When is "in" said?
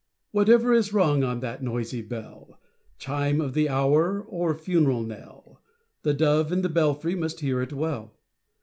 6.51-6.63